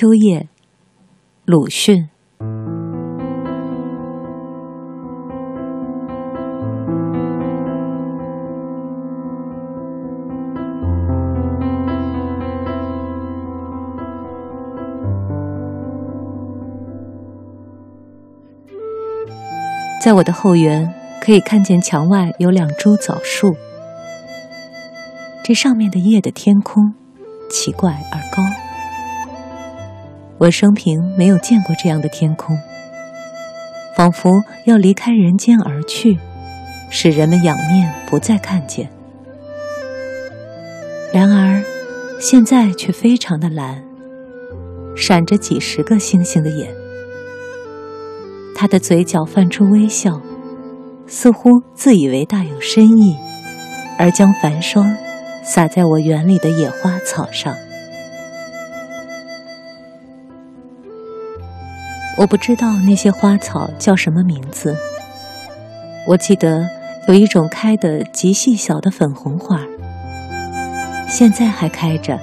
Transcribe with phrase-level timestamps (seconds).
[0.00, 0.48] 秋夜，
[1.44, 2.08] 鲁迅。
[20.02, 23.54] 在我的后园，可以看见墙外有两株枣树，
[25.44, 26.94] 这上面的叶的天空，
[27.50, 28.59] 奇怪而高。
[30.40, 32.56] 我生平没有见过这样的天空，
[33.94, 36.18] 仿佛要离开人间而去，
[36.88, 38.88] 使人们仰面不再看见。
[41.12, 41.62] 然而，
[42.18, 43.84] 现在却非常的蓝，
[44.96, 46.74] 闪着几十个星星的眼。
[48.56, 50.22] 他的嘴角泛出微笑，
[51.06, 53.14] 似乎自以为大有深意，
[53.98, 54.96] 而将繁霜
[55.44, 57.54] 洒在我园里的野花草上。
[62.20, 64.76] 我不知道那些花草叫什么名字。
[66.06, 66.68] 我记得
[67.08, 69.58] 有一种开得极细小的粉红花，
[71.08, 72.20] 现在还开着，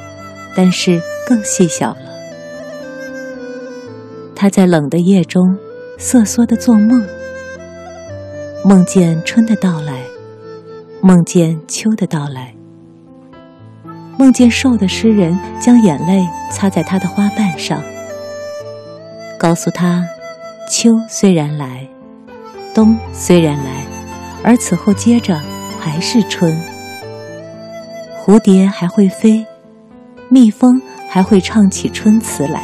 [0.55, 1.97] 但是更细小了。
[4.35, 5.57] 它在冷的夜中。
[5.99, 7.03] 瑟缩的做梦，
[8.63, 9.99] 梦见春的到来，
[11.01, 12.53] 梦见秋的到来，
[14.15, 17.81] 梦见瘦的诗人将眼泪擦在他的花瓣上，
[19.47, 20.05] 告诉他：
[20.69, 21.87] 秋虽然来，
[22.73, 23.85] 冬虽然来，
[24.43, 25.39] 而此后接着
[25.80, 26.53] 还是春。
[28.19, 29.45] 蝴蝶还会飞，
[30.27, 32.61] 蜜蜂还会唱起春词来。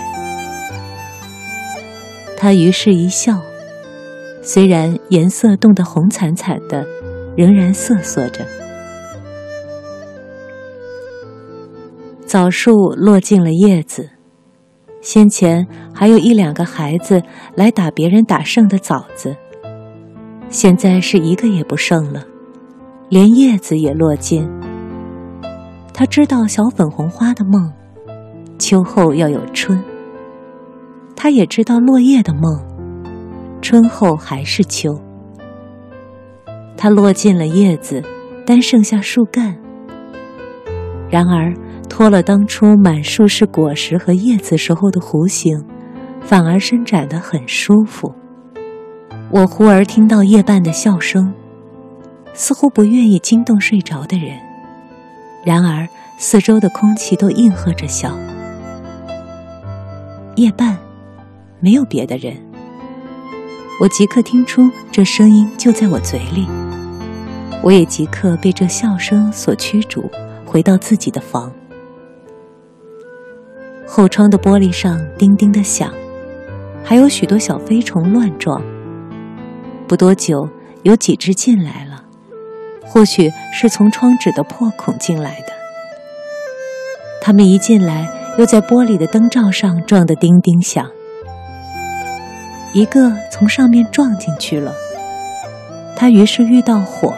[2.36, 3.40] 他于是一笑，
[4.42, 6.86] 虽然颜色冻得红惨惨的，
[7.38, 8.46] 仍然瑟缩着。
[12.26, 14.10] 枣树落尽了叶子，
[15.04, 17.22] 先前还有一两个孩子
[17.56, 19.36] 来打别人打剩的枣子，
[20.50, 22.24] 现在是一个也不剩了，
[23.10, 24.50] 连叶子也落尽。
[25.94, 27.70] 他知道小粉红花的梦，
[28.58, 29.84] 秋后要有春。
[31.18, 32.58] 他也知道落叶的梦，
[33.62, 34.98] 春后还是秋。
[36.78, 38.02] 它落尽了叶子，
[38.46, 39.58] 单剩下树干。
[41.14, 41.54] 然而，
[41.88, 45.64] 脱了当初满树是果实和叶子时候的弧形，
[46.22, 48.12] 反而伸展得很舒服。
[49.30, 51.32] 我忽而听到夜半的笑声，
[52.34, 54.36] 似乎不愿意惊动睡着的人。
[55.46, 55.88] 然而，
[56.18, 58.18] 四周的空气都应和着笑。
[60.36, 60.76] 夜半。
[61.60, 62.36] 没有别的人，
[63.80, 66.48] 我即刻听出这声音就在我嘴里，
[67.62, 70.10] 我也即刻被这笑声所驱逐，
[70.54, 71.52] 回到自己的房。
[73.88, 75.92] 后窗的玻璃上叮叮的响，
[76.84, 78.62] 还有许多小飞虫乱撞。
[79.88, 80.48] 不多久，
[80.84, 82.04] 有几只进来了，
[82.84, 85.48] 或许是从窗纸的破孔进来的。
[87.20, 90.88] 他们一进来，又在玻璃的灯罩上撞得叮叮响。
[92.74, 94.72] 一个从上面撞进去了，
[95.96, 97.12] 他于是遇到火，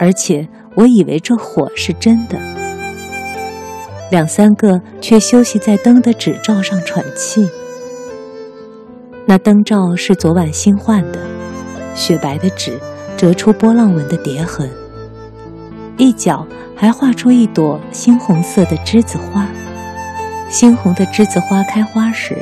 [0.00, 2.55] 而且我以为这火是真的。
[4.10, 7.48] 两三个却休息在灯的纸罩上喘气。
[9.26, 11.18] 那灯罩是昨晚新换的，
[11.94, 12.78] 雪白的纸
[13.16, 14.70] 折出波浪纹的叠痕，
[15.96, 19.46] 一角还画出一朵猩红色的栀子花。
[20.50, 22.36] 猩红的栀子花开花时。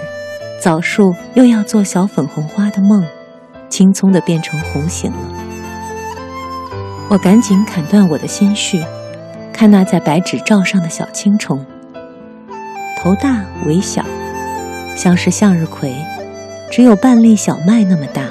[0.63, 3.05] 枣树又要做小粉红花的梦，
[3.69, 5.19] 青葱的变成红形了。
[7.11, 8.83] 我赶紧砍断我的心绪，
[9.55, 11.65] 看那在白纸罩上的小青虫，
[12.99, 14.05] 头大尾小，
[14.97, 15.95] 像是向日葵，
[16.73, 18.25] 只有半粒小麦那么大，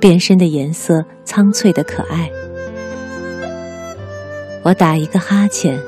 [0.00, 2.28] 变身的颜色苍翠的可爱。
[4.64, 5.78] 我打一个哈欠，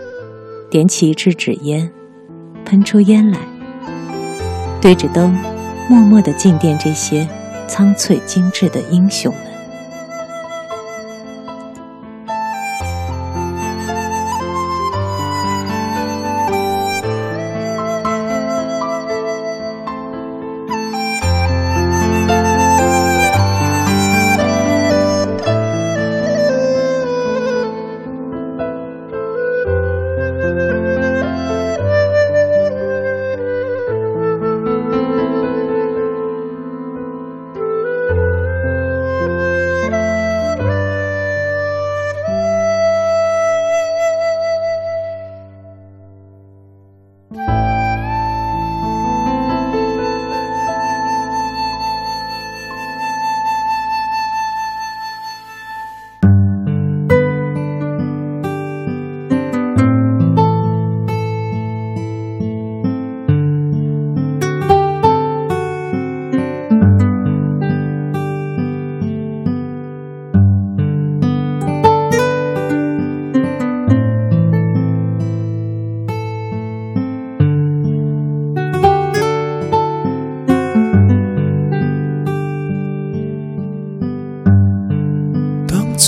[0.70, 1.90] 点起一支纸烟，
[2.64, 3.40] 喷出烟来。
[4.80, 5.36] 对着灯，
[5.88, 7.26] 默默的静电这些
[7.66, 9.34] 苍翠精致的英雄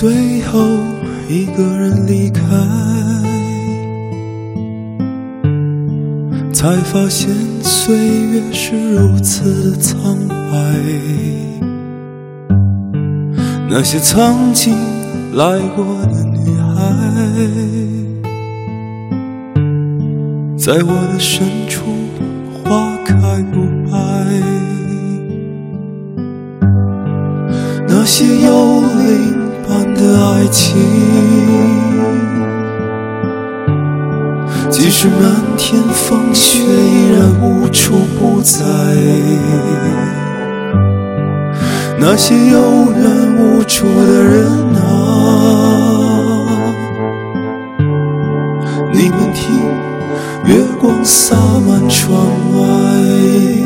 [0.00, 0.61] 最后
[1.29, 2.41] 一个人离开，
[6.53, 7.29] 才发现
[7.65, 10.55] 岁月是如此的苍白。
[13.69, 14.73] 那些曾经
[15.35, 16.95] 来过的女孩，
[20.56, 21.83] 在我的深处
[22.62, 23.17] 花开
[23.53, 23.99] 不败。
[27.89, 29.38] 那些幽灵。
[29.69, 30.76] 般的爱情，
[34.70, 35.20] 即使漫
[35.59, 38.65] 天风雪，依然无处不在。
[42.00, 44.87] 那些有缘无处的人啊，
[48.93, 49.55] 你们听，
[50.47, 53.57] 月光洒满窗外。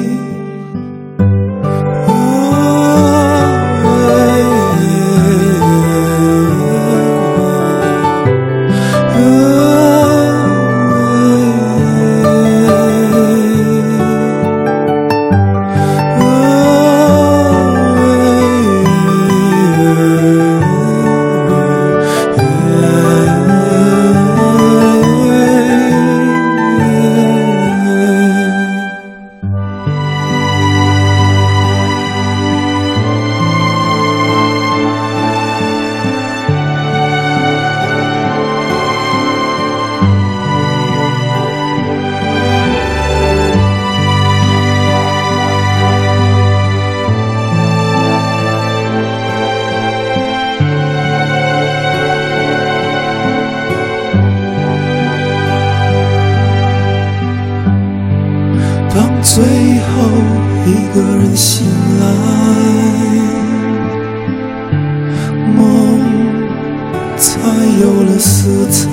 [67.82, 68.88] 有了色彩。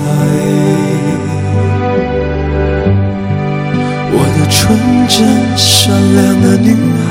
[4.12, 4.58] 我的纯
[5.06, 5.16] 真
[5.56, 7.06] 善良的女孩，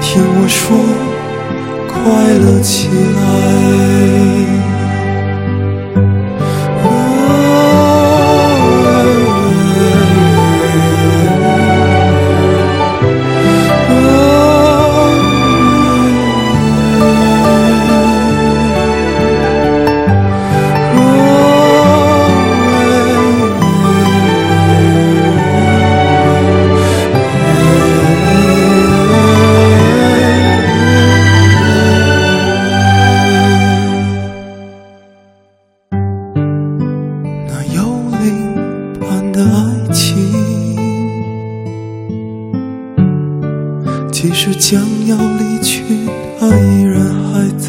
[0.00, 0.64] 听我说，
[1.86, 1.94] 快
[2.38, 3.83] 乐起来。
[44.24, 45.84] 即使将要离去，
[46.40, 46.98] 爱依然
[47.30, 47.68] 还在。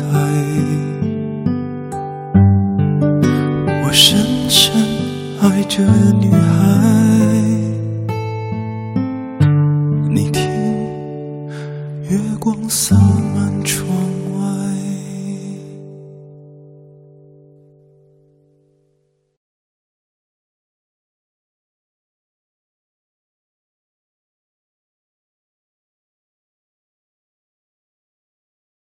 [3.83, 4.71] 我深深
[5.41, 5.83] 爱着
[6.21, 6.47] 女孩，
[10.09, 10.41] 你听，
[12.09, 13.54] 月光洒满。